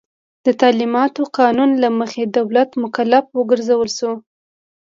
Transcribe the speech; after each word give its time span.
د 0.45 0.47
تعلیماتو 0.61 1.21
قانون 1.37 1.71
له 1.83 1.89
مخې 1.99 2.23
دولت 2.37 2.69
مکلف 2.83 3.25
وګرځول 3.39 3.89
شو. 3.97 4.11